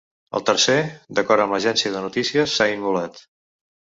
El 0.37 0.43
tercer, 0.49 0.77
d’acord 1.19 1.43
amb 1.43 1.55
l’agència 1.57 1.93
de 1.97 2.03
notícies, 2.05 2.57
s’ha 2.61 2.69
immolat. 2.79 3.21